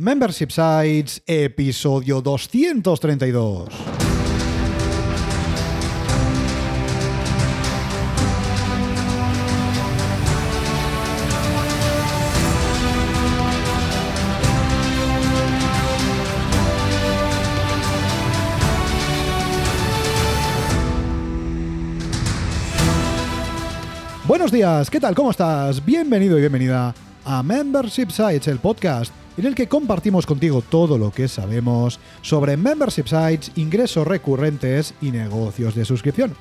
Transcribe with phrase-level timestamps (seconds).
[0.00, 3.68] Membership Sites, episodio 232.
[24.26, 25.14] Buenos días, ¿qué tal?
[25.14, 25.84] ¿Cómo estás?
[25.84, 26.94] Bienvenido y bienvenida
[27.26, 32.58] a Membership Sites, el podcast en el que compartimos contigo todo lo que sabemos sobre
[32.58, 36.36] membership sites, ingresos recurrentes y negocios de suscripción.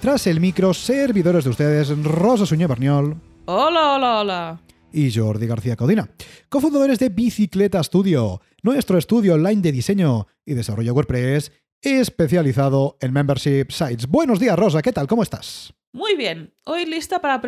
[0.00, 3.16] Tras el micro, servidores de ustedes, Rosa Suñé Berniol.
[3.44, 4.60] Hola, hola, hola.
[4.90, 6.08] Y Jordi García Codina,
[6.48, 13.66] cofundadores de Bicicleta Studio, nuestro estudio online de diseño y desarrollo WordPress especializado en membership
[13.70, 14.08] sites.
[14.08, 15.06] Buenos días, Rosa, ¿qué tal?
[15.06, 15.74] ¿Cómo estás?
[15.92, 17.42] Muy bien, hoy lista para,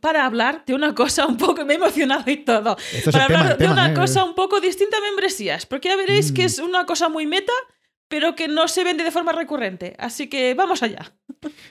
[0.00, 2.76] para, hablar de una cosa un poco, me he emocionado y todo,
[3.10, 3.94] para hablar de una ¿eh?
[3.94, 6.46] cosa un poco distinta a membresías, porque ya veréis que mm.
[6.46, 7.52] es una cosa muy meta
[8.08, 9.94] pero que no se vende de forma recurrente.
[9.98, 11.12] Así que vamos allá.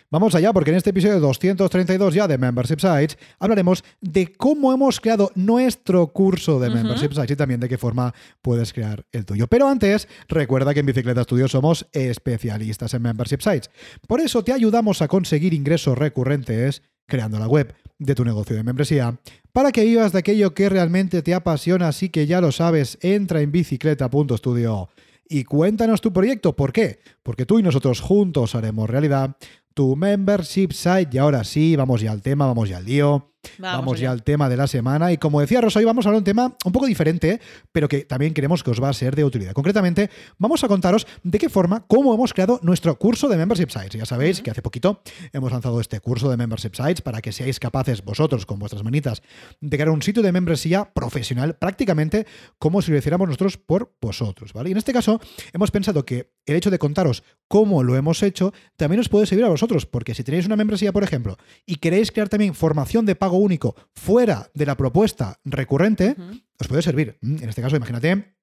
[0.10, 5.02] Vamos allá, porque en este episodio 232 ya de Membership Sites hablaremos de cómo hemos
[5.02, 9.48] creado nuestro curso de Membership Sites y también de qué forma puedes crear el tuyo.
[9.48, 13.70] Pero antes, recuerda que en Bicicleta Studio somos especialistas en Membership Sites.
[14.08, 18.64] Por eso te ayudamos a conseguir ingresos recurrentes creando la web de tu negocio de
[18.64, 19.20] membresía.
[19.52, 23.42] Para que vivas de aquello que realmente te apasiona, así que ya lo sabes, entra
[23.42, 24.90] en bicicleta.studio
[25.30, 26.56] y cuéntanos tu proyecto.
[26.56, 27.00] ¿Por qué?
[27.24, 29.36] Porque tú y nosotros juntos haremos realidad
[29.74, 31.10] tu membership site.
[31.12, 33.32] Y ahora sí, vamos ya al tema, vamos ya al lío.
[33.60, 35.12] Vamos, ya al tema de la semana.
[35.12, 37.40] Y como decía Rosa, hoy vamos a hablar de un tema un poco diferente,
[37.72, 39.54] pero que también creemos que os va a ser de utilidad.
[39.54, 43.94] Concretamente, vamos a contaros de qué forma, cómo hemos creado nuestro curso de Membership Sites.
[43.94, 45.02] Ya sabéis que hace poquito
[45.34, 49.22] hemos lanzado este curso de Membership Sites para que seáis capaces vosotros, con vuestras manitas,
[49.62, 52.26] de crear un sitio de membresía profesional, prácticamente
[52.60, 54.54] como si lo hiciéramos nosotros por vosotros.
[54.54, 54.70] ¿vale?
[54.70, 55.20] Y en este caso,
[55.54, 59.46] hemos pensado que el hecho de contaros cómo lo hemos hecho también os puede servir
[59.46, 63.16] a vosotros, porque si tenéis una membresía, por ejemplo, y queréis crear también formación de
[63.16, 66.16] pago único fuera de la propuesta recurrente,
[66.60, 67.18] os puede servir.
[67.22, 68.36] Mm, en este caso, imagínate,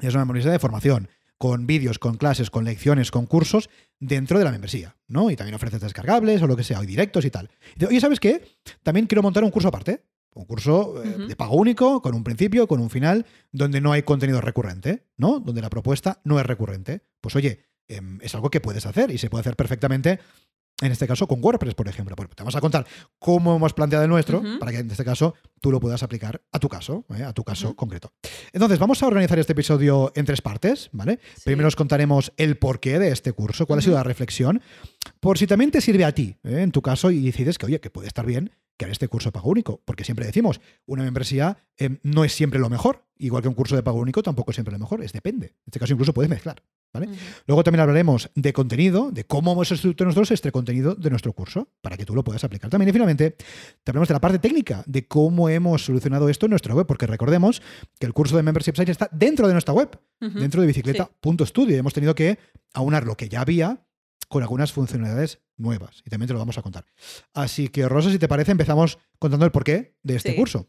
[0.00, 1.08] es una membresía de formación
[1.40, 5.30] con vídeos, con clases, con lecciones, con cursos dentro de la membresía, ¿no?
[5.30, 7.50] Y también ofreces descargables o lo que sea, o directos y tal.
[7.78, 8.44] Y, Oye, ¿sabes qué?
[8.82, 10.04] También quiero montar un curso aparte,
[10.34, 14.02] un curso eh, de pago único, con un principio, con un final, donde no hay
[14.02, 15.40] contenido recurrente, ¿no?
[15.40, 17.06] Donde la propuesta no es recurrente.
[17.22, 20.20] Pues oye, em, es algo que puedes hacer y se puede hacer perfectamente
[20.80, 22.16] en este caso con WordPress, por ejemplo.
[22.16, 22.86] Te vamos a contar
[23.18, 26.58] cómo hemos planteado el nuestro para que en este caso tú lo puedas aplicar a
[26.58, 27.22] tu caso, ¿eh?
[27.22, 28.12] a tu caso concreto.
[28.52, 31.18] Entonces, vamos a organizar este episodio en tres partes, ¿vale?
[31.44, 34.62] Primero os contaremos el porqué de este curso, cuál ha sido la reflexión,
[35.20, 36.62] por si también te sirve a ti, ¿eh?
[36.62, 39.32] en tu caso, y decides que, oye, que puede estar bien crear este curso de
[39.32, 43.48] pago único, porque siempre decimos, una membresía eh, no es siempre lo mejor, igual que
[43.48, 45.48] un curso de pago único tampoco es siempre lo mejor, es depende.
[45.48, 46.62] En este caso incluso puedes mezclar.
[46.92, 47.08] ¿vale?
[47.46, 51.68] Luego también hablaremos de contenido, de cómo hemos estructurado nosotros este contenido de nuestro curso,
[51.82, 52.88] para que tú lo puedas aplicar también.
[52.88, 56.74] Y finalmente, te hablaremos de la parte técnica, de cómo hemos solucionado esto en nuestra
[56.74, 57.60] web, porque recordemos
[57.98, 59.90] que el curso de Membership Site está dentro de nuestra web,
[60.20, 62.38] dentro de bicicleta.studio, y hemos tenido que
[62.72, 63.84] aunar lo que ya había
[64.30, 66.02] con algunas funcionalidades nuevas.
[66.06, 66.86] Y también te lo vamos a contar.
[67.34, 70.68] Así que, Rosa, si te parece, empezamos contando el porqué de este curso.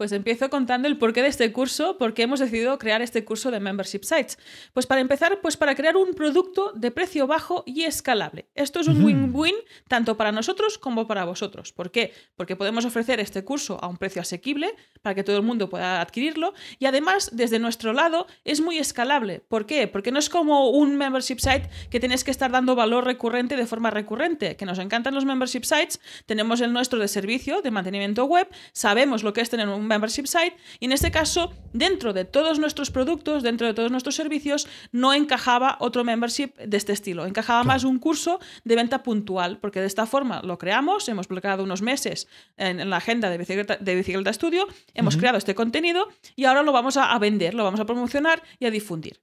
[0.00, 3.50] Pues empiezo contando el porqué de este curso, por qué hemos decidido crear este curso
[3.50, 4.38] de Membership Sites.
[4.72, 8.48] Pues para empezar, pues para crear un producto de precio bajo y escalable.
[8.54, 9.54] Esto es un win-win
[9.88, 11.74] tanto para nosotros como para vosotros.
[11.74, 12.14] ¿Por qué?
[12.34, 16.00] Porque podemos ofrecer este curso a un precio asequible para que todo el mundo pueda
[16.00, 19.40] adquirirlo y además desde nuestro lado es muy escalable.
[19.40, 19.86] ¿Por qué?
[19.86, 23.66] Porque no es como un membership site que tienes que estar dando valor recurrente de
[23.66, 28.24] forma recurrente, que nos encantan los membership sites, tenemos el nuestro de servicio de mantenimiento
[28.24, 30.56] web, sabemos lo que es tener un membership site.
[30.78, 35.12] Y en este caso dentro de todos nuestros productos, dentro de todos nuestros servicios, no
[35.12, 39.86] encajaba otro membership de este estilo, encajaba más un curso de venta puntual, porque de
[39.86, 44.32] esta forma lo creamos, hemos bloqueado unos meses en, la agenda de Bicicleta, de Bicicleta
[44.32, 48.42] Studio, hemos creado este contenido y ahora lo vamos a, vender, lo vamos a promocionar
[48.58, 49.20] y a difundir.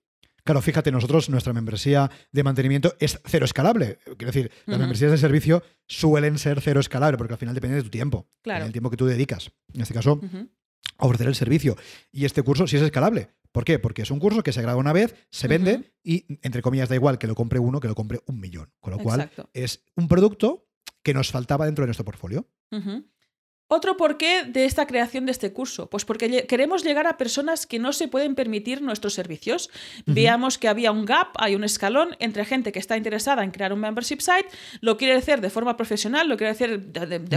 [0.48, 4.00] Claro, fíjate, nosotros, nuestra membresía de mantenimiento es cero escalable.
[4.18, 7.84] Quiero decir, las membresías de servicio suelen ser cero escalable porque al final depende de
[7.84, 8.64] tu tiempo, claro.
[8.64, 9.52] el tiempo que tú dedicas.
[9.74, 10.22] En este caso,
[10.98, 11.76] a ofrecer el servicio.
[12.14, 13.32] Y este curso sí es escalable.
[13.52, 13.78] ¿Por qué?
[13.78, 16.96] Porque es un curso que se graba una vez, se vende y, entre comillas, da
[16.96, 18.72] igual que lo compre uno que lo compre un millón.
[18.80, 20.70] Con lo cual, es un producto
[21.04, 22.48] que nos faltaba dentro de nuestro portfolio.
[23.70, 27.80] Otro porqué de esta creación de este curso, pues porque queremos llegar a personas que
[27.80, 29.70] no se pueden permitir nuestros servicios.
[30.06, 33.74] Veamos que había un gap, hay un escalón entre gente que está interesada en crear
[33.74, 34.48] un membership site,
[34.80, 36.82] lo quiere hacer de forma profesional, lo quiere hacer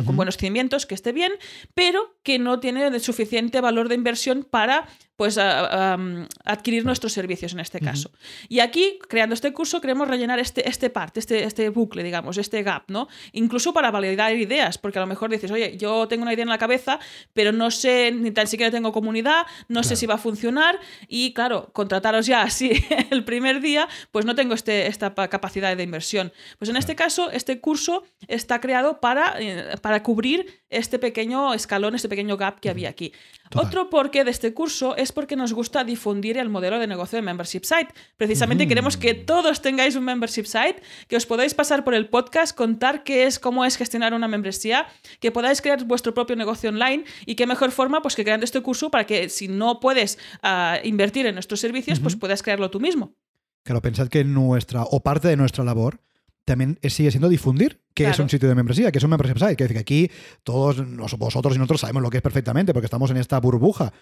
[0.05, 1.33] con buenos cimientos, que esté bien,
[1.75, 4.87] pero que no tiene suficiente valor de inversión para
[5.17, 8.11] pues adquirir nuestros servicios en este caso.
[8.49, 12.63] Y aquí, creando este curso, queremos rellenar este, este parte, este, este bucle, digamos, este
[12.63, 13.07] gap, ¿no?
[13.33, 16.49] Incluso para validar ideas, porque a lo mejor dices, oye, yo tengo una idea en
[16.49, 16.99] la cabeza,
[17.33, 20.79] pero no sé, ni tan siquiera tengo comunidad, no sé si va a funcionar,
[21.09, 22.73] y claro, contrataros ya así
[23.11, 26.33] el primer día, pues no tengo este, esta capacidad de inversión.
[26.59, 31.95] Pues en este caso, este curso está creado para, eh, para cubrir este pequeño escalón,
[31.95, 33.13] este pequeño gap que había aquí.
[33.55, 37.23] Otro porqué de este curso es porque nos gusta difundir el modelo de negocio de
[37.23, 37.93] Membership Site.
[38.17, 42.57] Precisamente queremos que todos tengáis un Membership Site, que os podáis pasar por el podcast,
[42.57, 44.87] contar qué es, cómo es gestionar una membresía,
[45.19, 48.61] que podáis crear vuestro propio negocio online y qué mejor forma pues que creando este
[48.61, 52.81] curso para que si no puedes ah, invertir en nuestros servicios, pues puedas crearlo tú
[52.81, 53.15] mismo.
[53.65, 56.01] Claro, pensad que nuestra o parte de nuestra labor
[56.45, 59.57] también sigue siendo difundir que es un sitio de membresía, que es un membership site.
[59.57, 60.11] Que, decir, que aquí
[60.43, 60.83] todos
[61.19, 63.93] vosotros y nosotros sabemos lo que es perfectamente porque estamos en esta burbuja.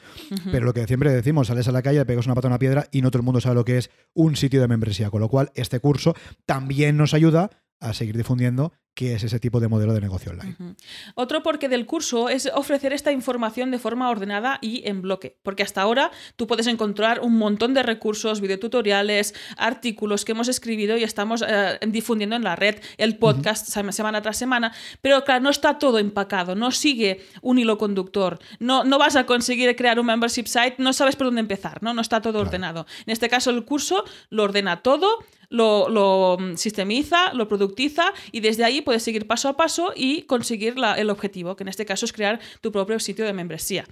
[0.51, 2.87] Pero lo que siempre decimos, sales a la calle, pegas una pata a una piedra
[2.93, 5.11] y no todo el mundo sabe lo que es un sitio de membresía.
[5.11, 6.15] Con lo cual, este curso
[6.47, 7.51] también nos ayuda
[7.81, 10.75] a seguir difundiendo que es ese tipo de modelo de negocio online.
[11.15, 15.63] Otro porque del curso es ofrecer esta información de forma ordenada y en bloque, porque
[15.63, 21.05] hasta ahora tú puedes encontrar un montón de recursos, videotutoriales, artículos que hemos escrito y
[21.05, 25.79] estamos eh, difundiendo en la red, el podcast semana tras semana, pero claro, no está
[25.79, 30.47] todo empacado, no sigue un hilo conductor, no, no vas a conseguir crear un membership
[30.47, 32.85] site, no sabes por dónde empezar, no, no está todo ordenado.
[33.07, 35.19] En este caso el curso lo ordena todo,
[35.51, 40.75] lo, mm, sistemiza, lo productiza y desde ahí puedes seguir paso a paso y conseguir
[40.97, 43.87] el objetivo, que en este caso es crear tu propio sitio de membresía.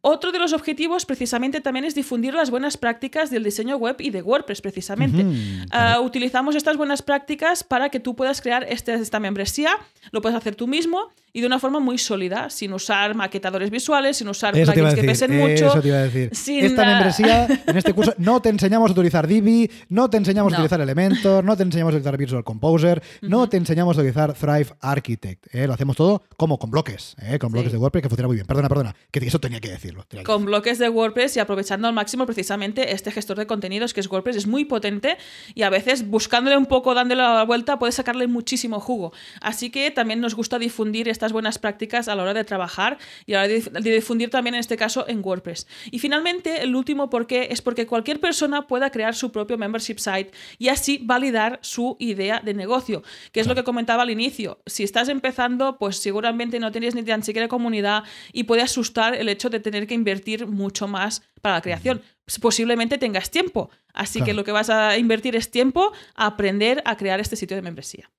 [0.00, 4.10] Otro de los objetivos precisamente también es difundir las buenas prácticas del diseño web y
[4.10, 5.24] de WordPress precisamente.
[5.70, 9.76] Ah, utilizamos estas buenas prácticas para que tú puedas crear este, esta membresía,
[10.10, 14.18] lo puedes hacer tú mismo y de una forma muy sólida, sin usar maquetadores visuales,
[14.18, 15.66] sin usar plugins que pesen mucho.
[15.66, 16.30] Eso te iba a decir.
[16.64, 20.56] Esta membresía, en este curso, no te enseñamos a utilizar Divi, no te enseñamos a
[20.56, 24.66] utilizar Elementor, no te enseñamos a utilizar Visual Composer, no te enseñamos a utilizar Thrive
[24.80, 25.54] Architect.
[25.54, 25.66] ¿eh?
[25.66, 27.38] Lo hacemos todo como con bloques, ¿eh?
[27.38, 28.46] con bloques de WordPress que funciona muy bien.
[28.46, 30.06] Perdona, perdona, que eso tenía que decirlo.
[30.24, 34.10] con bloques de WordPress y aprovechando al máximo precisamente este gestor de contenidos que es
[34.10, 35.18] WordPress, es muy potente
[35.54, 39.12] y a veces buscándole un poco, dándole la vuelta, puedes sacarle muchísimo jugo.
[39.40, 43.34] Así que también nos gusta difundir estas buenas prácticas a la hora de trabajar y
[43.34, 45.66] a la hora de difundir también en este caso en WordPress.
[45.90, 49.98] Y finalmente, el último por qué es porque cualquier persona pueda crear su propio membership
[49.98, 53.02] site y así validar su idea de negocio,
[53.32, 54.60] que es lo que comentaba al inicio.
[54.66, 59.31] Si estás empezando, pues seguramente no tienes ni tan siquiera comunidad y puede asustar el
[59.32, 62.02] hecho de tener que invertir mucho más para la creación.
[62.40, 66.96] Posiblemente tengas tiempo, así que lo que vas a invertir es tiempo a aprender a
[66.96, 68.10] crear este sitio de membresía.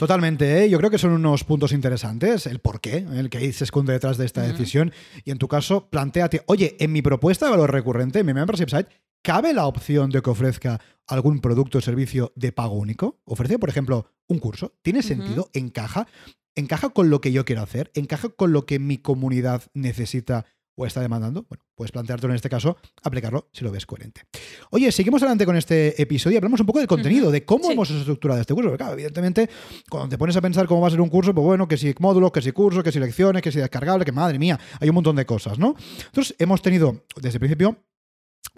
[0.00, 0.70] Totalmente, ¿eh?
[0.70, 4.16] yo creo que son unos puntos interesantes, el por qué, el que se esconde detrás
[4.16, 4.94] de esta decisión.
[5.26, 8.70] Y en tu caso, planteate, oye, en mi propuesta de valor recurrente, en mi membership
[8.70, 8.88] site,
[9.20, 13.20] ¿cabe la opción de que ofrezca algún producto o servicio de pago único?
[13.26, 14.72] ¿Ofrece, por ejemplo, un curso?
[14.80, 15.50] ¿Tiene sentido?
[15.52, 16.06] ¿Encaja?
[16.54, 17.90] ¿Encaja con lo que yo quiero hacer?
[17.94, 20.46] ¿Encaja con lo que mi comunidad necesita
[20.80, 24.22] o está demandando, bueno, puedes planteártelo en este caso, aplicarlo si lo ves coherente.
[24.70, 27.90] Oye, seguimos adelante con este episodio y hablamos un poco del contenido, de cómo hemos
[27.90, 28.74] estructurado este curso.
[28.78, 29.50] claro, evidentemente,
[29.90, 31.94] cuando te pones a pensar cómo va a ser un curso, pues bueno, que si
[31.98, 34.94] módulos, que si cursos, que si lecciones, que si descargable, que madre mía, hay un
[34.94, 35.74] montón de cosas, ¿no?
[36.06, 37.84] Entonces, hemos tenido desde el principio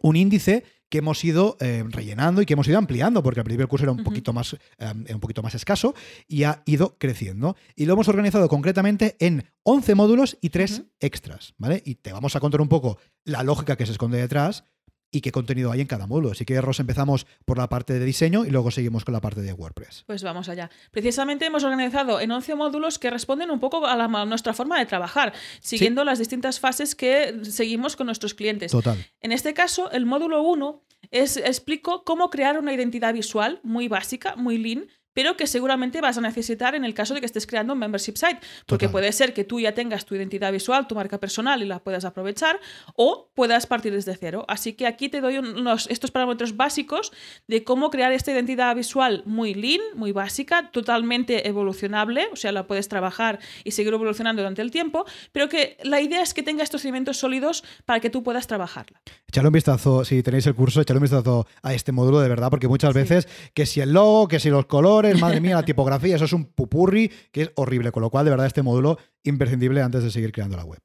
[0.03, 3.63] un índice que hemos ido eh, rellenando y que hemos ido ampliando, porque al principio
[3.63, 5.95] el curso era un, poquito más, em, un poquito más escaso
[6.29, 7.57] y ha ido creciendo.
[7.75, 11.83] Y lo hemos organizado concretamente en 11 módulos y 3 extras, ¿vale?
[11.87, 14.65] Y te vamos a contar un poco la lógica que se esconde detrás
[15.13, 16.31] y qué contenido hay en cada módulo.
[16.33, 19.43] Así que, Ros, empezamos por la parte de diseño y luego seguimos con la parte
[19.43, 20.05] de WordPress.
[20.07, 20.71] Pues vamos allá.
[20.91, 25.35] Precisamente hemos organizado en 11 módulos que responden un poco a, nuestra forma de trabajar,
[25.61, 28.73] siguiendo las distintas fases que seguimos con nuestros clientes.
[28.73, 28.97] Total.
[29.21, 34.35] En este caso, el módulo 1 es, explico cómo crear una identidad visual muy básica,
[34.37, 37.73] muy lean, pero que seguramente vas a necesitar en el caso de que estés creando
[37.73, 41.19] un membership site, porque puede ser que tú ya tengas tu identidad visual, tu marca
[41.19, 42.61] personal y la puedas aprovechar,
[42.95, 44.45] o puedas partir desde cero.
[44.49, 47.13] Así que aquí te doy unos, estos parámetros básicos
[47.49, 52.67] de cómo crear esta identidad visual muy lean, muy básica, totalmente evolucionable, o sea, la
[52.67, 56.63] puedes trabajar y seguir evolucionando durante el tiempo, pero que la idea es que tenga
[56.63, 59.01] estos cimientos sólidos para que tú puedas trabajarla.
[59.29, 62.51] Echadle un vistazo, si tenéis el curso, echadle un vistazo a este módulo de verdad,
[62.51, 66.17] porque muchas veces que si el logo, que si los colores, madre mía, la tipografía,
[66.17, 69.83] eso es un pupurri que es horrible, con lo cual de verdad este módulo imprescindible
[69.83, 70.81] antes de seguir creando la web.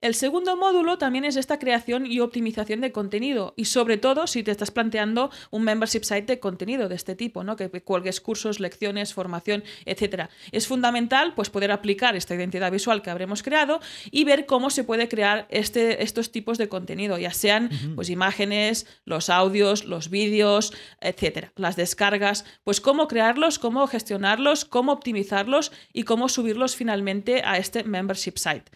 [0.00, 4.44] El segundo módulo también es esta creación y optimización de contenido y sobre todo si
[4.44, 7.56] te estás planteando un membership site de contenido de este tipo, ¿no?
[7.56, 10.28] que cuelgues cursos, lecciones, formación, etc.
[10.52, 13.80] Es fundamental pues, poder aplicar esta identidad visual que habremos creado
[14.12, 18.86] y ver cómo se puede crear este, estos tipos de contenido, ya sean pues, imágenes,
[19.04, 21.48] los audios, los vídeos, etc.
[21.56, 27.82] Las descargas, pues cómo crearlos, cómo gestionarlos, cómo optimizarlos y cómo subirlos finalmente a este
[27.82, 28.70] membership site.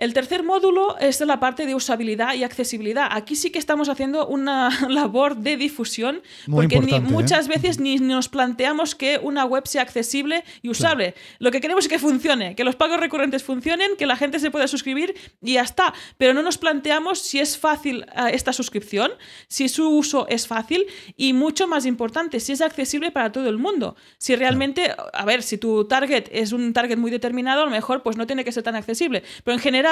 [0.00, 3.08] El tercer módulo es la parte de usabilidad y accesibilidad.
[3.10, 7.00] Aquí sí que estamos haciendo una labor de difusión, porque ¿eh?
[7.00, 11.14] muchas veces ni nos planteamos que una web sea accesible y usable.
[11.38, 14.50] Lo que queremos es que funcione, que los pagos recurrentes funcionen, que la gente se
[14.50, 15.92] pueda suscribir y ya está.
[16.16, 19.12] Pero no nos planteamos si es fácil eh, esta suscripción,
[19.48, 20.86] si su uso es fácil
[21.18, 23.96] y mucho más importante, si es accesible para todo el mundo.
[24.16, 28.02] Si realmente, a ver, si tu target es un target muy determinado, a lo mejor
[28.02, 29.22] pues no tiene que ser tan accesible.
[29.44, 29.89] Pero en general,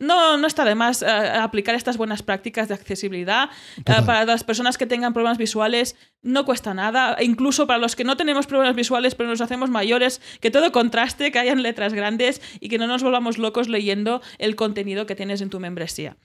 [0.00, 3.50] no, no está de más eh, aplicar estas buenas prácticas de accesibilidad.
[3.78, 7.14] Eh, para las personas que tengan problemas visuales no cuesta nada.
[7.18, 10.72] E incluso para los que no tenemos problemas visuales pero nos hacemos mayores, que todo
[10.72, 15.14] contraste, que hayan letras grandes y que no nos volvamos locos leyendo el contenido que
[15.14, 16.16] tienes en tu membresía.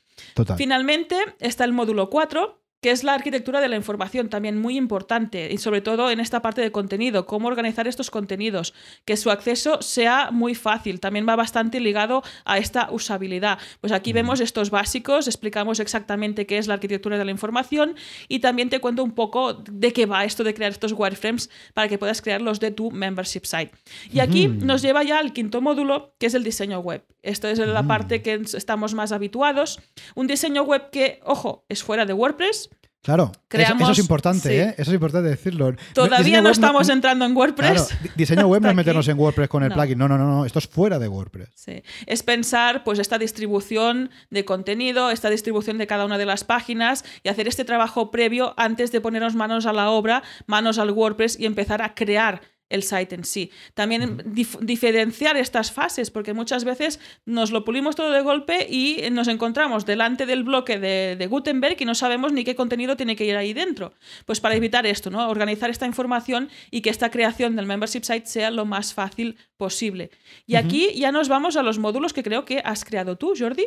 [0.56, 5.52] Finalmente está el módulo 4 que es la arquitectura de la información, también muy importante,
[5.52, 8.76] y sobre todo en esta parte de contenido, cómo organizar estos contenidos,
[9.06, 13.58] que su acceso sea muy fácil, también va bastante ligado a esta usabilidad.
[13.82, 17.96] Pues aquí vemos estos básicos, explicamos exactamente qué es la arquitectura de la información
[18.28, 21.88] y también te cuento un poco de qué va esto de crear estos wireframes para
[21.88, 23.72] que puedas crearlos de tu membership site.
[24.14, 27.04] Y aquí nos lleva ya al quinto módulo, que es el diseño web.
[27.24, 29.80] Esto es la parte que estamos más habituados.
[30.14, 32.70] Un diseño web que, ojo, es fuera de WordPress,
[33.06, 34.76] Claro, eso, es importante, ¿eh?
[34.80, 35.76] Eso es importante decirlo.
[35.94, 37.84] Todavía no estamos entrando en WordPress.
[37.84, 39.96] Claro, diseño web no es meternos en WordPress con el plugin.
[39.96, 40.44] No, no, no, no.
[40.44, 41.50] Esto es fuera de WordPress.
[41.54, 41.84] Sí.
[42.08, 47.06] Es pensar, pues, esta distribución de contenido, esta distribución de cada una de las páginas
[47.22, 51.40] y hacer este trabajo previo antes de ponernos manos a la obra, manos al WordPress
[51.40, 53.52] y empezar a crear el site en sí.
[53.74, 54.22] También
[54.62, 59.86] diferenciar estas fases, porque muchas veces nos lo pulimos todo de golpe y nos encontramos
[59.86, 63.54] delante del bloque de, Gutenberg y no sabemos ni qué contenido tiene que ir ahí
[63.54, 63.94] dentro.
[64.26, 65.30] Pues para evitar esto, ¿no?
[65.30, 70.12] Organizar esta información y que esta creación del membership site sea lo más fácil posible.
[70.46, 73.66] Y aquí ya nos vamos a los módulos que creo que has creado tú, Jordi.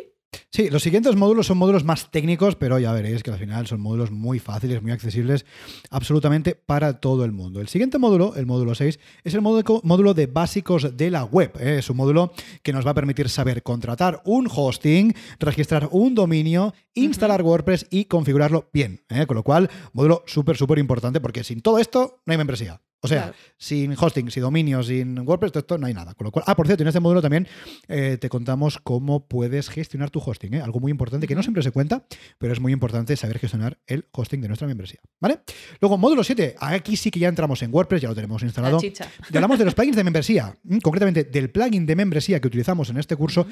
[0.50, 3.80] Sí, los siguientes módulos son módulos más técnicos, pero ya veréis que al final son
[3.80, 5.46] módulos muy fáciles, muy accesibles
[5.90, 7.60] absolutamente para todo el mundo.
[7.60, 11.52] El siguiente módulo, el módulo 6, es el módulo de básicos de la web.
[11.60, 11.78] ¿eh?
[11.78, 12.32] Es un módulo
[12.62, 18.04] que nos va a permitir saber contratar un hosting, registrar un dominio, instalar WordPress y
[18.04, 19.04] configurarlo bien.
[19.08, 19.26] ¿eh?
[19.26, 22.82] Con lo cual, módulo súper, súper importante porque sin todo esto no hay membresía.
[23.00, 26.14] O sea, sin hosting, sin dominio, sin WordPress, esto no hay nada.
[26.14, 27.46] Con lo cual, ah, por cierto, en este módulo también
[27.86, 30.54] eh, te contamos cómo puedes gestionar tu hosting.
[30.54, 30.60] ¿eh?
[30.60, 32.04] Algo muy importante que no siempre se cuenta,
[32.38, 35.00] pero es muy importante saber gestionar el hosting de nuestra membresía.
[35.20, 35.40] ¿Vale?
[35.80, 36.56] Luego, módulo 7.
[36.58, 38.80] Aquí sí que ya entramos en WordPress, ya lo tenemos instalado.
[38.82, 42.98] Y hablamos de los plugins de membresía, concretamente del plugin de membresía que utilizamos en
[42.98, 43.46] este curso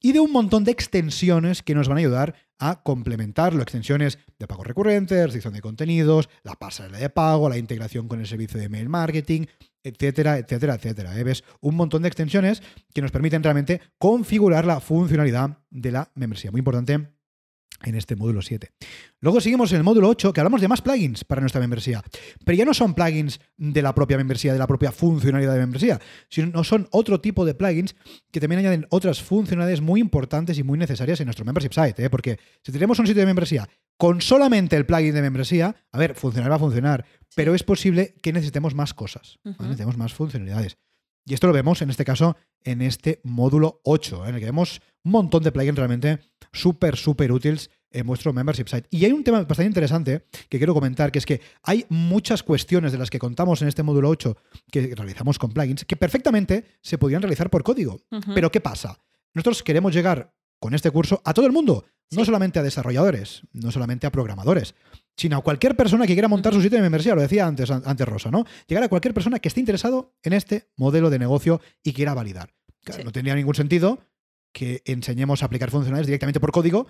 [0.00, 3.60] y de un montón de extensiones que nos van a ayudar a complementarlo.
[3.60, 8.26] Extensiones de pago recurrente, restricción de contenidos, la pasarela de pago, la integración con el
[8.26, 9.46] servicio de mail marketing,
[9.82, 11.18] etcétera, etcétera, etcétera.
[11.18, 11.24] ¿eh?
[11.24, 12.62] Ves un montón de extensiones
[12.94, 16.52] que nos permiten realmente configurar la funcionalidad de la membresía.
[16.52, 17.08] Muy importante
[17.84, 18.70] en este módulo 7.
[19.20, 22.02] Luego seguimos en el módulo 8, que hablamos de más plugins para nuestra membresía.
[22.44, 26.00] Pero ya no son plugins de la propia membresía, de la propia funcionalidad de membresía,
[26.28, 27.94] sino son otro tipo de plugins
[28.30, 32.04] que también añaden otras funcionalidades muy importantes y muy necesarias en nuestro membership site.
[32.04, 32.10] ¿eh?
[32.10, 36.14] Porque si tenemos un sitio de membresía con solamente el plugin de membresía, a ver,
[36.14, 37.04] funcionar va a funcionar,
[37.36, 40.76] pero es posible que necesitemos más cosas, necesitemos más funcionalidades.
[41.24, 44.80] Y esto lo vemos en este caso en este módulo 8, en el que vemos
[45.04, 46.18] un montón de plugins realmente
[46.52, 48.88] súper, súper útiles en vuestro membership site.
[48.90, 52.92] Y hay un tema bastante interesante que quiero comentar, que es que hay muchas cuestiones
[52.92, 54.36] de las que contamos en este módulo 8
[54.70, 58.00] que realizamos con plugins que perfectamente se podrían realizar por código.
[58.34, 58.98] Pero ¿qué pasa?
[59.34, 63.72] Nosotros queremos llegar con este curso a todo el mundo, no solamente a desarrolladores, no
[63.72, 64.74] solamente a programadores,
[65.16, 68.08] sino a cualquier persona que quiera montar su sitio de membresía, lo decía antes, antes
[68.08, 68.44] Rosa, ¿no?
[68.66, 72.54] Llegar a cualquier persona que esté interesado en este modelo de negocio y quiera validar.
[73.04, 74.00] No tendría ningún sentido
[74.52, 76.86] que enseñemos a aplicar funcionalidades directamente por código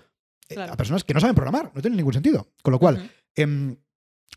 [0.49, 1.71] eh, a personas que no saben programar.
[1.73, 2.47] No tiene ningún sentido.
[2.61, 3.75] Con lo cual, em,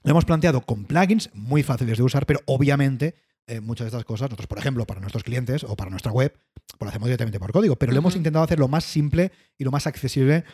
[0.03, 3.15] lo hemos planteado con plugins muy fáciles de usar, pero obviamente
[3.49, 6.33] eh, muchas de estas cosas, nosotros, por ejemplo, para nuestros clientes o para nuestra web,
[6.79, 9.65] pues lo hacemos directamente por código, pero lo hemos intentado hacer lo más simple y
[9.65, 10.45] lo más accesible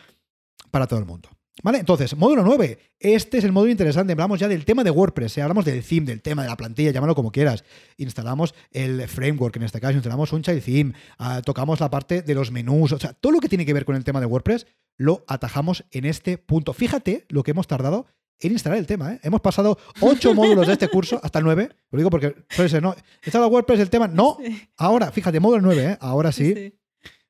[0.69, 1.29] para todo el mundo.
[1.61, 1.77] ¿Vale?
[1.77, 2.79] Entonces, módulo 9.
[2.99, 4.13] Este es el módulo interesante.
[4.13, 5.41] Hablamos ya del tema de WordPress, ¿eh?
[5.43, 7.63] hablamos del theme, del tema de la plantilla, llámalo como quieras.
[7.97, 12.33] Instalamos el framework, en este caso, instalamos un child theme, ah, tocamos la parte de
[12.33, 14.65] los menús, o sea, todo lo que tiene que ver con el tema de WordPress
[14.97, 16.73] lo atajamos en este punto.
[16.73, 18.07] Fíjate lo que hemos tardado
[18.39, 19.13] en instalar el tema.
[19.13, 19.19] ¿eh?
[19.23, 21.69] Hemos pasado ocho módulos de este curso, hasta el 9.
[21.91, 22.95] Lo digo porque suele ser, ¿no?
[23.23, 24.07] ¿He WordPress el tema?
[24.07, 24.37] No.
[24.77, 25.97] Ahora, fíjate, módulo 9, ¿eh?
[25.99, 26.73] ahora sí,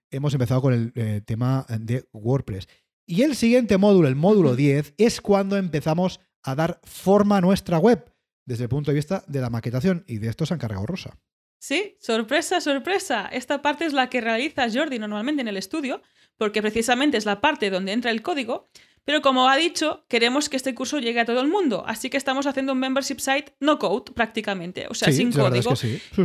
[0.09, 2.67] Hemos empezado con el eh, tema de WordPress.
[3.05, 7.77] Y el siguiente módulo, el módulo 10, es cuando empezamos a dar forma a nuestra
[7.77, 8.05] web
[8.45, 10.03] desde el punto de vista de la maquetación.
[10.07, 11.17] Y de esto se ha encargado Rosa.
[11.59, 13.27] Sí, sorpresa, sorpresa.
[13.27, 16.01] Esta parte es la que realiza Jordi normalmente en el estudio,
[16.37, 18.69] porque precisamente es la parte donde entra el código.
[19.05, 22.15] Pero como ha dicho, queremos que este curso llegue a todo el mundo, así que
[22.15, 25.73] estamos haciendo un membership site no code prácticamente, o sea, sin código.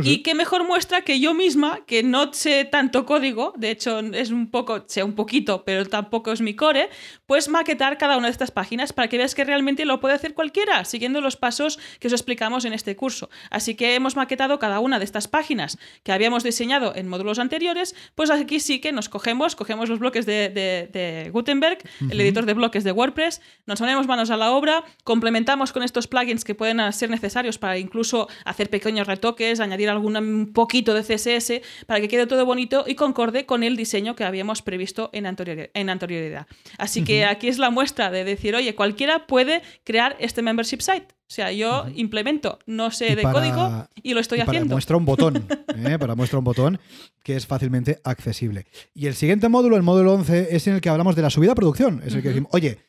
[0.03, 4.31] Y qué mejor muestra que yo misma, que no sé tanto código, de hecho es
[4.31, 6.89] un poco, sé un poquito, pero tampoco es mi core,
[7.25, 10.33] pues maquetar cada una de estas páginas para que veas que realmente lo puede hacer
[10.33, 13.29] cualquiera, siguiendo los pasos que os explicamos en este curso.
[13.49, 17.93] Así que hemos maquetado cada una de estas páginas que habíamos diseñado en módulos anteriores,
[18.15, 22.68] pues aquí sí que nos cogemos, cogemos los bloques de, Gutenberg, el editor de bloques
[22.77, 26.93] es de WordPress, nos ponemos manos a la obra, complementamos con estos plugins que pueden
[26.93, 32.27] ser necesarios para incluso hacer pequeños retoques, añadir algún poquito de CSS para que quede
[32.27, 36.47] todo bonito y concorde con el diseño que habíamos previsto en, anterioridad.
[36.77, 41.18] Así que aquí es la muestra de decir, oye, cualquiera puede crear este membership site.
[41.29, 44.61] O sea, yo implemento, no sé de código y lo estoy haciendo.
[44.61, 45.45] Para muestra un botón,
[45.75, 45.99] ¿eh?
[45.99, 46.79] para muestra un botón
[47.21, 48.65] que es fácilmente accesible.
[48.95, 51.51] Y el siguiente módulo, el módulo 11, es en el que hablamos de la subida
[51.51, 52.01] a producción.
[52.03, 52.79] Es el que decimos, oye,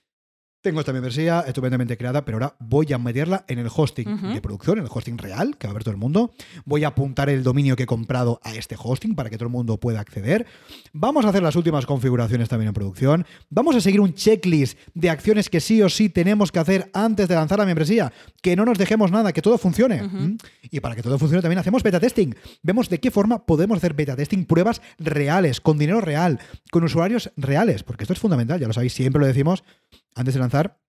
[0.62, 4.78] tengo esta membresía estupendamente creada, pero ahora voy a meterla en el hosting de producción,
[4.78, 6.32] en el hosting real, que va a ver todo el mundo.
[6.66, 9.52] Voy a apuntar el dominio que he comprado a este hosting para que todo el
[9.52, 10.46] mundo pueda acceder.
[10.92, 13.26] Vamos a hacer las últimas configuraciones también en producción.
[13.48, 17.26] Vamos a seguir un checklist de acciones que sí o sí tenemos que hacer antes
[17.28, 18.12] de lanzar la membresía.
[18.42, 20.02] Que no nos dejemos nada, que todo funcione.
[20.02, 20.36] ¿Mm?
[20.70, 22.34] Y para que todo funcione también hacemos beta testing.
[22.62, 26.38] Vemos de qué forma podemos hacer beta testing, pruebas reales, con dinero real,
[26.70, 29.64] con usuarios reales, porque esto es fundamental, ya lo sabéis, siempre lo decimos
[30.14, 30.80] antes de lanzar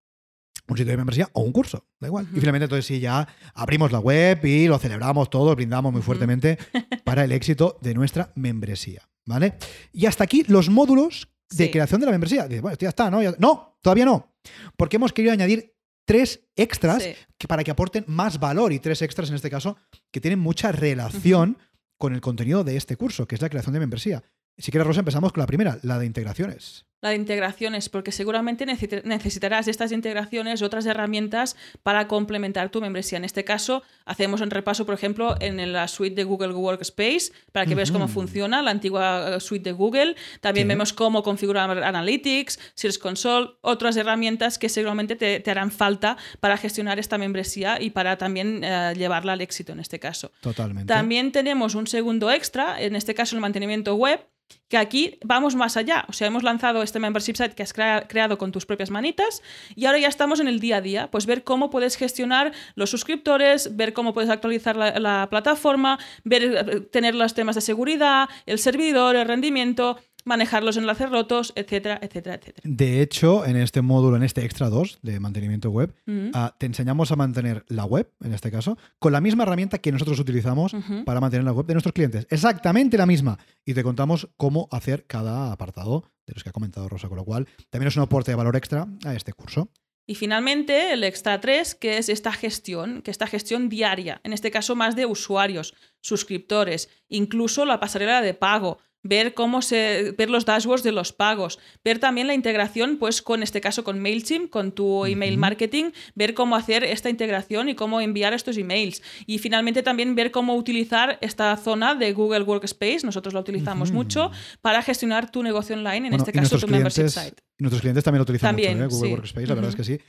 [0.68, 2.28] un sitio de membresía o un curso, da igual.
[2.34, 6.58] Y finalmente entonces sí ya abrimos la web y lo celebramos todo, brindamos muy fuertemente
[7.04, 9.58] para el éxito de nuestra membresía, ¿vale?
[9.92, 12.48] Y hasta aquí los módulos de creación de la membresía.
[12.62, 13.20] bueno, ya está, ¿no?
[13.38, 14.34] no, todavía no,
[14.78, 15.76] porque hemos querido añadir
[16.06, 17.04] tres extras
[17.38, 19.78] que, para que aporten más valor y tres extras en este caso
[20.12, 21.58] que tienen mucha relación
[21.98, 24.24] con el contenido de este curso, que es la creación de membresía.
[24.58, 28.66] Si quieres, Rosa, empezamos con la primera, la de integraciones la de integraciones, porque seguramente
[28.66, 33.18] necesitarás estas integraciones, otras herramientas para complementar tu membresía.
[33.18, 37.66] En este caso, hacemos un repaso, por ejemplo, en la suite de Google Workspace, para
[37.66, 40.16] que veas cómo funciona la antigua eh, suite de Google.
[40.42, 46.56] También vemos cómo configurar Analytics, Search Console, otras herramientas que seguramente te, harán falta para
[46.56, 50.32] gestionar esta membresía y para también eh, llevarla al éxito en este caso.
[50.42, 50.88] Totalmente.
[50.94, 54.22] También tenemos un segundo extra, en este caso el mantenimiento web,
[54.68, 56.06] que aquí vamos más allá.
[56.08, 59.42] O sea, hemos lanzado este membership site que has creado con tus propias manitas
[59.76, 61.12] y ahora ya estamos en el día a día.
[61.12, 66.80] Pues ver cómo puedes gestionar los suscriptores, ver cómo puedes actualizar la, plataforma, ver, eh,
[66.82, 72.36] tener los temas de seguridad, el servidor, el rendimiento, manejar los enlaces rotos, etcétera, etcétera,
[72.36, 72.62] etcétera.
[72.64, 75.94] De hecho, en este módulo, en este extra 2 de mantenimiento web,
[76.34, 79.92] ah, te enseñamos a mantener la web, en este caso, con la misma herramienta que
[79.92, 82.28] nosotros utilizamos para mantener la web de nuestros clientes.
[82.30, 83.40] Exactamente la misma.
[83.66, 87.26] Y te contamos cómo hacer cada apartado de los que ha comentado Rosa, con lo
[87.26, 89.70] cual también es un aporte de valor extra a este curso.
[90.08, 94.52] Y finalmente, el extra 3, que es esta gestión, que esta gestión diaria, en este
[94.52, 100.46] caso más de usuarios, suscriptores, incluso la pasarela de pago, ver cómo se ver los
[100.46, 104.72] dashboards de los pagos, ver también la integración pues con este caso con Mailchimp, con
[104.72, 109.84] tu email marketing, ver cómo hacer esta integración y cómo enviar estos emails y finalmente
[109.84, 115.32] también ver cómo utilizar esta zona de Google Workspace, nosotros la utilizamos mucho para gestionar
[115.32, 117.36] tu negocio online, en este caso tu membership site.
[117.58, 118.88] Nuestros clientes también lo utilizan mucho, ¿eh?
[118.88, 120.00] Google Workspace, la verdad es que sí.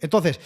[0.00, 0.40] Entonces,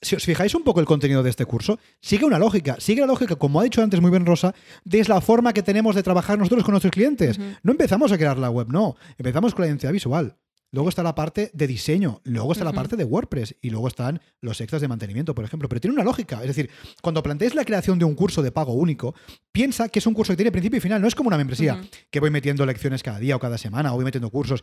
[0.00, 3.06] si os fijáis un poco el contenido de este curso, sigue una lógica, sigue la
[3.06, 6.38] lógica, como ha dicho antes muy bien Rosa, de la forma que tenemos de trabajar
[6.38, 7.38] nosotros con nuestros clientes.
[7.62, 10.36] No empezamos a crear la web, no, empezamos con la identidad visual.
[10.70, 14.20] Luego está la parte de diseño, luego está la parte de WordPress y luego están
[14.42, 15.66] los extras de mantenimiento, por ejemplo.
[15.68, 16.40] Pero tiene una lógica.
[16.42, 16.68] Es decir,
[17.00, 19.14] cuando plantees la creación de un curso de pago único,
[19.50, 21.00] piensa que es un curso que tiene principio y final.
[21.00, 21.80] No es como una membresía,
[22.10, 24.62] que voy metiendo lecciones cada día o cada semana o voy metiendo cursos.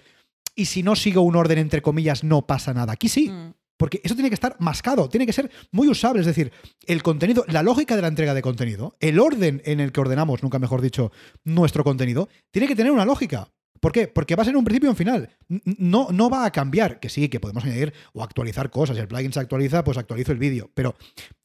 [0.54, 2.94] Y si no sigo un orden, entre comillas, no pasa nada.
[2.94, 3.30] Aquí sí.
[3.30, 3.54] Mm.
[3.78, 6.22] Porque eso tiene que estar mascado, tiene que ser muy usable.
[6.22, 6.52] Es decir,
[6.86, 10.44] el contenido, la lógica de la entrega de contenido, el orden en el que ordenamos,
[10.44, 11.12] nunca mejor dicho,
[11.44, 13.50] nuestro contenido, tiene que tener una lógica.
[13.80, 14.08] ¿Por qué?
[14.08, 15.30] Porque va a ser un principio y un final.
[15.78, 17.00] No, no va a cambiar.
[17.00, 18.96] Que sí, que podemos añadir o actualizar cosas.
[18.96, 20.72] Si el plugin se actualiza, pues actualizo el vídeo.
[20.74, 20.96] Pero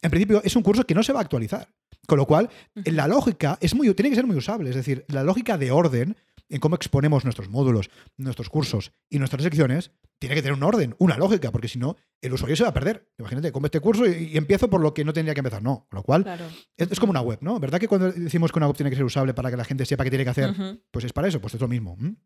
[0.01, 1.69] en principio es un curso que no se va a actualizar.
[2.07, 4.69] Con lo cual, la lógica es muy, tiene que ser muy usable.
[4.69, 6.17] Es decir, la lógica de orden
[6.49, 9.91] en cómo exponemos nuestros módulos, nuestros cursos y nuestras secciones,
[10.21, 12.73] tiene que tener un orden, una lógica, porque si no, el usuario se va a
[12.73, 13.09] perder.
[13.17, 15.63] Imagínate, como este curso y, y empiezo por lo que no tendría que empezar.
[15.63, 16.45] No, con lo cual, Claro.
[16.77, 17.59] es, es como una web, ¿no?
[17.59, 19.83] ¿Verdad que cuando decimos que una web tiene que ser usable para que la gente
[19.83, 20.53] sepa qué tiene que hacer?
[20.91, 21.97] Pues es para eso, pues es lo mismo.
[21.99, 22.17] En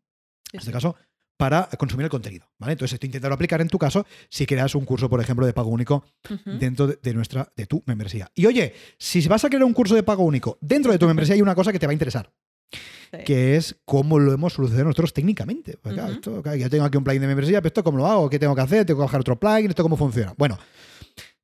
[0.50, 0.58] sí.
[0.58, 0.94] este caso,
[1.38, 2.46] para consumir el contenido.
[2.58, 2.72] ¿vale?
[2.74, 5.70] Entonces, estoy intentando aplicar en tu caso si creas un curso, por ejemplo, de pago
[5.70, 6.04] único
[6.44, 8.30] dentro de, de nuestra, de tu membresía.
[8.34, 11.34] Y oye, si vas a crear un curso de pago único dentro de tu membresía,
[11.34, 12.30] hay una cosa que te va a interesar,
[12.72, 13.18] Sí.
[13.24, 15.78] que es cómo lo hemos solucionado nosotros técnicamente.
[15.80, 18.38] Porque, esto, yo tengo aquí un plugin de membresía, pero esto cómo lo hago, qué
[18.38, 20.34] tengo que hacer, tengo que bajar otro plugin, esto cómo funciona.
[20.36, 20.58] Bueno,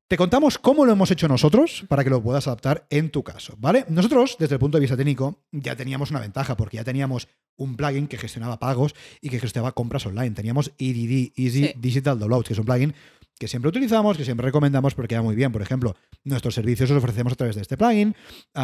[0.09, 3.55] te contamos cómo lo hemos hecho nosotros para que lo puedas adaptar en tu caso,
[3.57, 3.85] ¿vale?
[3.87, 7.75] Nosotros, desde el punto de vista técnico, ya teníamos una ventaja porque ya teníamos un
[7.77, 10.31] plugin que gestionaba pagos y que gestionaba compras online.
[10.31, 11.73] Teníamos EDD, Easy Sí.
[11.77, 12.93] Digital Downloads, que es un plugin
[13.39, 15.51] que siempre utilizamos, que siempre recomendamos porque queda muy bien.
[15.51, 18.15] Por ejemplo, nuestros servicios los ofrecemos a través de este plugin,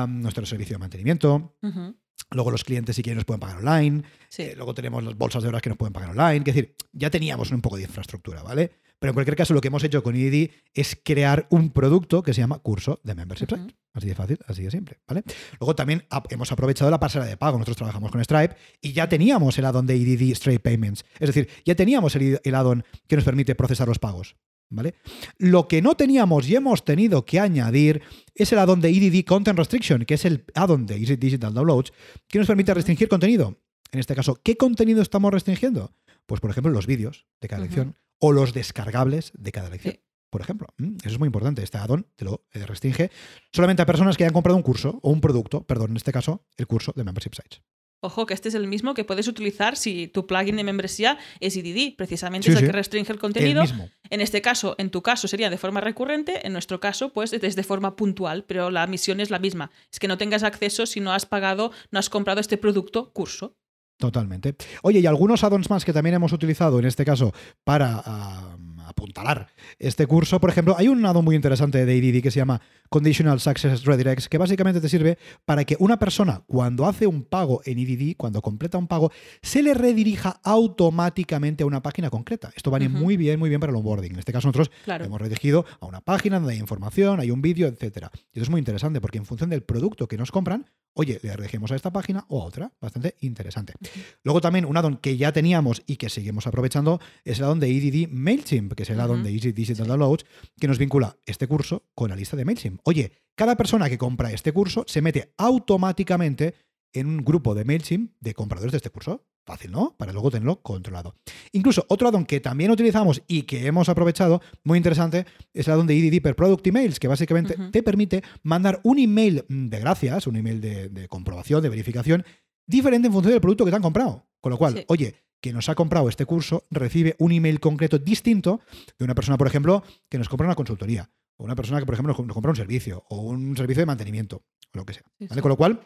[0.10, 1.96] nuestro servicio de mantenimiento, Ujú.
[2.32, 4.44] Luego los clientes si quieren nos pueden pagar online, Sí.
[4.44, 6.38] eh, luego tenemos las bolsas de horas que nos pueden pagar online.
[6.40, 8.72] Es decir, ya teníamos un poco de infraestructura, ¿vale?
[9.00, 12.34] Pero en cualquier caso, lo que hemos hecho con EDD es crear un producto que
[12.34, 13.76] se llama curso de membership site.
[13.94, 15.24] Así de fácil, así de simple, ¿vale?
[15.60, 17.58] Luego también hemos aprovechado la pasarela de pago.
[17.58, 21.06] Nosotros trabajamos con Stripe y ya teníamos el add-on de EDD Straight Payments.
[21.20, 24.36] Es decir, ya teníamos el, el add-on que nos permite procesar los pagos.
[24.72, 24.96] ¿Vale?
[25.38, 28.04] Lo que no teníamos y hemos tenido que añadir
[28.36, 31.92] es el add-on de EDD Content Restriction, que es el add-on de Easy Digital Downloads,
[32.28, 33.58] que nos permite restringir contenido.
[33.92, 35.92] En este caso, ¿qué contenido estamos restringiendo?
[36.28, 39.96] Pues, por ejemplo, los vídeos de cada lección o los descargables de cada lección.
[39.96, 40.02] Sí.
[40.30, 41.62] Por ejemplo, Mm, eso es muy importante.
[41.62, 43.12] Este add-on te lo eh, restringe
[43.52, 46.46] solamente a personas que hayan comprado un curso o un producto, perdón, en este caso,
[46.58, 47.62] el curso de Membership Sites.
[48.02, 51.58] Ojo, que este es el mismo que puedes utilizar si tu plugin de membresía es
[51.58, 51.96] EDD.
[51.98, 52.66] Precisamente Sí, es el sí.
[52.68, 53.62] que restringe el El contenido.
[53.62, 53.90] mismo.
[54.10, 57.56] En este caso, en tu caso sería de forma recurrente, en nuestro caso, pues es
[57.56, 59.72] de forma puntual, pero la misión es la misma.
[59.92, 63.56] Es que no tengas acceso si no has pagado, no has comprado este producto, curso.
[63.98, 64.56] Totalmente.
[64.82, 67.34] Oye, y algunos add-ons más que también hemos utilizado en este caso
[67.66, 68.56] para ah,
[69.04, 69.48] apuntalar
[69.80, 70.40] este curso.
[70.40, 74.28] Por ejemplo, hay un add-on muy interesante de EDD que se llama Conditional Success Redirects,
[74.28, 78.42] que básicamente te sirve para que una persona, cuando hace un pago en EDD, cuando
[78.42, 82.52] completa un pago, se le redirija automáticamente a una página concreta.
[82.56, 83.00] Esto va a ir Ujú.
[83.00, 84.14] muy bien, muy bien para el onboarding.
[84.14, 85.06] En este caso, nosotros Claro.
[85.06, 88.12] hemos redirigido a una página donde hay información, hay un vídeo, etcétera.
[88.34, 90.66] Y eso es muy interesante porque en función del producto que nos compran,
[91.00, 92.74] oye, le redirigimos a esta página o a otra.
[92.82, 93.74] Bastante interesante.
[94.22, 97.70] Luego también un add-on que ya teníamos y que seguimos aprovechando es el add-on de
[97.70, 100.26] EDD MailChimp, que es el add-on de Easy Digital Downloads,
[100.60, 102.82] que nos vincula este curso con la lista de MailChimp.
[102.84, 106.56] Oye, cada persona que compra este curso se mete automáticamente
[106.94, 109.26] en un grupo de MailChimp de compradores de este curso.
[109.46, 109.96] Fácil, ¿no?
[109.98, 111.16] Para luego tenerlo controlado.
[111.54, 115.88] Incluso otro add-on que también utilizamos y que hemos aprovechado, muy interesante, es el add-on
[115.88, 120.28] de EDD per Product Emails, que básicamente te permite mandar un email mm, de gracias,
[120.28, 122.24] un email de, de comprobación, de verificación,
[122.68, 124.28] diferente en función del producto que te han comprado.
[124.40, 124.86] Con lo cual, Sí.
[124.88, 128.60] oye, que nos ha comprado este curso recibe un email concreto distinto
[129.00, 131.96] de una persona, por ejemplo, que nos compra una consultoría, o una persona que, por
[131.96, 135.04] ejemplo, nos compra un servicio, o un servicio de mantenimiento, o lo que sea.
[135.28, 135.42] ¿vale?
[135.42, 135.80] Con lo cual,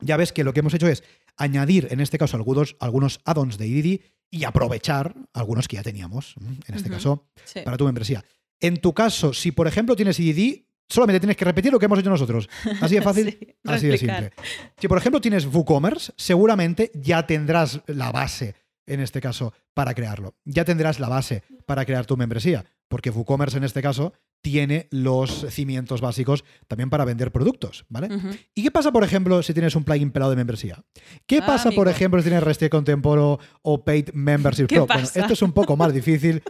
[0.00, 1.02] ya ves que lo que hemos hecho es
[1.36, 6.34] añadir, en este caso, algunos, algunos add-ons de EDD y aprovechar algunos que ya teníamos,
[6.66, 7.60] en este caso, Sí.
[7.64, 8.24] para tu membresía.
[8.60, 11.98] En tu caso, si por ejemplo tienes EDD, solamente tienes que repetir lo que hemos
[11.98, 12.48] hecho nosotros.
[12.80, 14.32] Así de fácil, Sí, así de simple.
[14.78, 18.54] Si por ejemplo tienes WooCommerce, seguramente ya tendrás la base,
[18.92, 20.34] en este caso, para crearlo.
[20.44, 25.46] Ya tendrás la base para crear tu membresía, porque WooCommerce en este caso tiene los
[25.50, 28.08] cimientos básicos también para vender productos, ¿vale?
[28.54, 30.82] ¿Y qué pasa, por ejemplo, si tienes un plugin pelado de membresía?
[31.26, 34.86] ¿Qué Ah, pasa, por ejemplo, si tienes Restrict Contemporo o Paid Membership ¿Qué Pro?
[34.86, 36.42] Bueno, esto es un poco más difícil.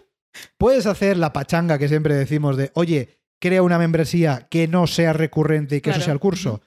[0.56, 5.12] Puedes hacer la pachanga que siempre decimos de, oye, crea una membresía que no sea
[5.12, 6.62] recurrente y que eso sea el curso.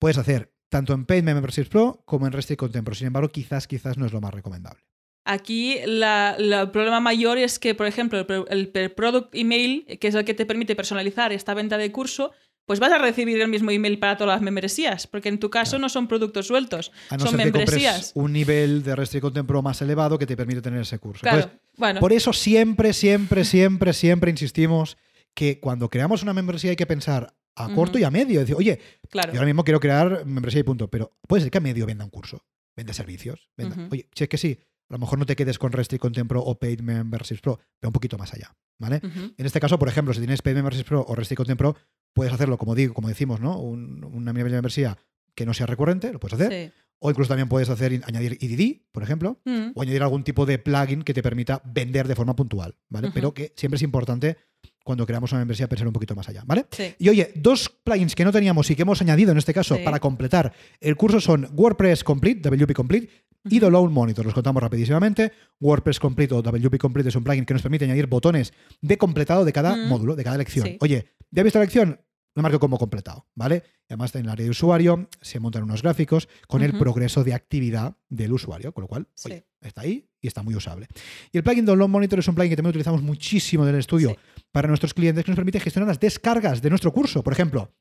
[0.00, 2.96] Puedes hacer tanto en Paid Membership Pro como en Restrict Contemporo.
[2.96, 4.82] Sin embargo, quizás, quizás no es lo más recomendable.
[5.30, 10.14] Aquí la- la- el problema mayor es que, por ejemplo, el, product email, que es
[10.14, 12.32] el que te permite personalizar esta venta de curso,
[12.64, 15.72] pues vas a recibir el mismo email para todas las membresías, porque en tu caso
[15.72, 15.82] Claro.
[15.82, 17.94] no son productos sueltos, A no son ser que membresías.
[17.94, 21.20] compres un nivel de Restrict Contemporo más elevado que te permite tener ese curso.
[21.22, 24.96] Claro, Entonces, bueno, Por eso siempre, siempre, siempre, siempre insistimos
[25.34, 28.40] que cuando creamos una membresía hay que pensar a corto y a medio.
[28.40, 29.32] Decir, oye, claro.
[29.32, 32.04] yo ahora mismo quiero crear membresía y punto, pero puede ser que a medio venda
[32.04, 32.44] un curso,
[32.76, 33.76] venda servicios, venda.
[33.90, 36.58] Oye, si es que sí, a lo mejor no te quedes con Restrict Contemporo o
[36.58, 39.00] Paid Memberships Pro, ve un poquito más allá, ¿vale?
[39.36, 41.76] En este caso, por ejemplo, si tienes Paid Memberships Pro o Restrict Contemporo,
[42.14, 43.58] puedes hacerlo como digo, como decimos, ¿no?
[43.58, 44.96] Un- una membresía
[45.34, 46.52] que no sea recurrente, lo puedes hacer.
[46.68, 46.72] Sí.
[47.00, 49.68] o incluso también puedes hacer añadir EDD, por ejemplo, Mm.
[49.76, 53.12] o añadir algún tipo de plugin que te permita vender de forma puntual, ¿vale?
[53.14, 54.36] Pero que siempre es importante
[54.82, 56.66] cuando creamos una membresía pensar un poquito más allá, ¿vale?
[56.72, 56.96] Sí.
[56.98, 59.82] Y oye, dos plugins que no teníamos y que hemos añadido en este caso Sí.
[59.84, 63.08] para completar el curso son WordPress Complete, WP Complete,
[63.44, 64.24] y Download Monitor.
[64.24, 65.32] Los contamos rapidísimamente.
[65.60, 69.44] WordPress Complete o WP Complete es un plugin que nos permite añadir botones de completado
[69.44, 69.88] de cada Mm.
[69.88, 70.66] módulo, de cada lección.
[70.66, 70.76] Sí.
[70.80, 72.00] Oye, ¿ya has visto la lección?
[72.34, 73.64] Lo marco como completado, ¿vale?
[73.88, 77.96] Además, en el área de usuario se montan unos gráficos con el progreso de actividad
[78.08, 79.28] del usuario, con lo cual, Sí.
[79.28, 80.86] oye, está ahí y está muy usable.
[81.32, 84.10] Y el plugin Download Monitor es un plugin que también utilizamos muchísimo en el estudio
[84.10, 84.16] Sí.
[84.52, 87.24] para nuestros clientes que nos permite gestionar las descargas de nuestro curso.
[87.24, 87.72] Por ejemplo,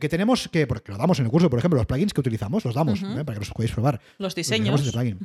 [0.00, 2.64] que tenemos que, porque lo damos en el curso, por ejemplo, los plugins que utilizamos,
[2.64, 3.02] los damos.
[3.02, 3.24] ¿eh?
[3.24, 4.00] para que los podáis probar.
[4.18, 4.80] Los diseños.
[4.80, 5.18] ese plugin.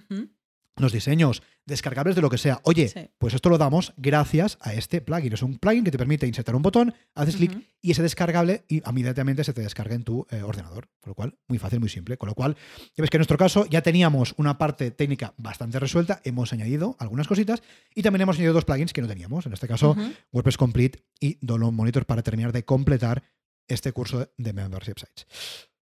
[0.77, 2.62] Los diseños, descargables de lo que sea.
[2.63, 3.10] Oye, Sí.
[3.17, 5.34] pues esto lo damos gracias a este plugin.
[5.34, 7.51] Es un plugin que te permite insertar un botón, haces clic
[7.82, 10.88] y ese descargable y inmediatamente se te descarga en tu eh, ordenador.
[11.01, 12.15] Con lo cual, muy fácil, muy simple.
[12.15, 12.55] Con lo cual,
[12.95, 16.95] ya ves que en nuestro caso ya teníamos una parte técnica bastante resuelta, hemos añadido
[16.99, 17.62] algunas cositas
[17.93, 19.45] y también hemos añadido dos plugins que no teníamos.
[19.47, 19.97] En este caso.
[20.32, 23.23] WordPress Complete y Download Monitor para terminar de completar
[23.69, 25.25] este curso de Membership Sites.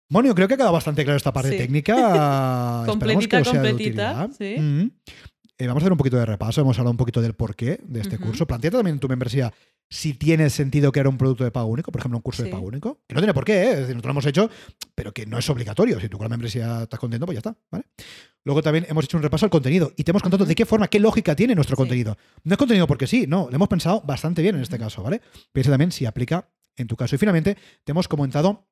[0.08, 1.56] Bueno, yo creo que ha quedado bastante claro esta parte Sí.
[1.56, 1.94] técnica.
[2.84, 4.56] Que Completita, completita, sí.
[4.58, 4.90] Mm.
[5.58, 6.60] Eh, vamos a hacer un poquito de repaso.
[6.60, 8.46] Hemos hablado un poquito del porqué de este curso.
[8.46, 9.52] Planteate también en tu membresía
[9.88, 12.66] si tiene sentido crear un producto de pago único, por ejemplo, un curso de pago
[12.66, 13.00] único.
[13.06, 13.70] Que no tiene por qué, ¿eh?
[13.72, 14.50] es decir, nosotros lo hemos hecho,
[14.94, 16.00] pero que no es obligatorio.
[16.00, 17.56] Si tú con la membresía estás contento, pues ya está.
[17.70, 17.84] ¿vale?
[18.44, 20.88] Luego también hemos hecho un repaso al contenido y te hemos contado de qué forma,
[20.88, 22.16] qué lógica tiene nuestro contenido.
[22.42, 25.20] No es contenido porque sí, no, lo hemos pensado bastante bien en este caso, ¿vale?
[25.52, 27.14] Piensa también si aplica en tu caso.
[27.14, 28.66] Y finalmente, te hemos comentado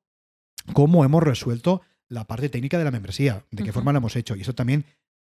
[0.73, 4.35] cómo hemos resuelto la parte técnica de la membresía, de qué forma lo hemos hecho.
[4.35, 4.85] Y eso también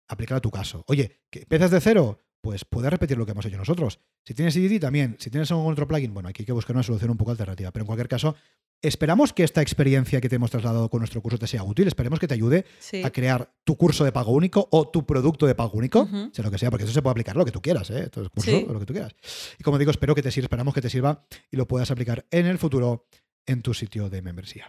[0.09, 0.85] aplica a tu caso.
[0.89, 4.01] Oye, que empiezas de cero, pues puedes repetir lo que hemos hecho nosotros.
[4.25, 6.83] Si tienes EDD también, si tienes algún otro plugin, bueno, aquí hay que buscar una
[6.83, 7.71] solución un poco alternativa.
[7.71, 8.35] Pero en cualquier caso,
[8.83, 11.87] esperamos que esta experiencia que te hemos trasladado con nuestro curso te sea útil.
[11.89, 13.03] Esperemos que te ayude Sí.
[13.03, 16.31] a crear tu curso de pago único o tu producto de pago único, Ujú.
[16.33, 18.05] sea lo que sea, porque eso se puede aplicar lo que tú quieras, ¿eh?
[18.05, 18.67] Esto es curso, Sí.
[18.69, 19.15] lo que tú quieras.
[19.59, 22.27] Y como digo, espero que te sirva, esperamos que te sirva y lo puedas aplicar
[22.31, 23.07] en el futuro
[23.47, 24.67] en tu sitio de membresía.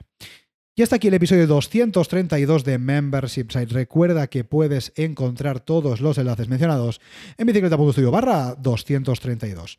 [0.73, 3.73] Y hasta aquí el episodio 232 de Membership Site.
[3.73, 7.01] Recuerda que puedes encontrar todos los enlaces mencionados
[7.37, 9.77] en bicicleta.studio barra 232.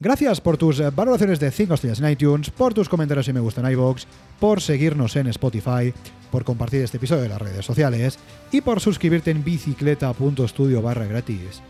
[0.00, 3.40] Gracias por tus eh, valoraciones de 5 estrellas en iTunes, por tus comentarios y me
[3.40, 4.04] gusta en iVoox,
[4.38, 5.92] por seguirnos en Spotify,
[6.30, 8.16] por compartir este episodio en las redes sociales
[8.52, 11.62] y por suscribirte en bicicleta.studio barra gratis.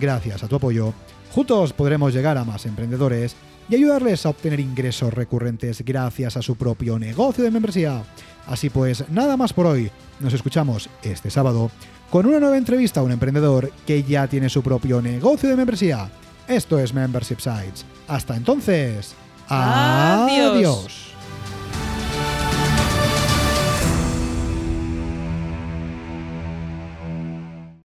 [0.00, 0.94] Gracias a tu apoyo,
[1.30, 3.36] juntos podremos llegar a más emprendedores
[3.68, 8.02] y ayudarles a obtener ingresos recurrentes gracias a su propio negocio de membresía.
[8.46, 9.90] Así pues, nada más por hoy.
[10.20, 11.70] Nos escuchamos este sábado
[12.08, 16.08] con una nueva entrevista a un emprendedor que ya tiene su propio negocio de membresía.
[16.48, 17.84] Esto es Membership Sites.
[18.06, 19.14] Hasta entonces,
[19.48, 20.52] Adiós.
[20.56, 21.13] adiós.